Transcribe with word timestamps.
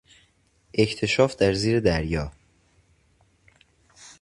اکتشاف 0.73 1.35
در 1.35 1.53
زیر 1.53 1.79
دریا 1.79 2.31